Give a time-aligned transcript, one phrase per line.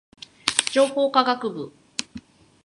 [0.71, 1.73] 情報科学部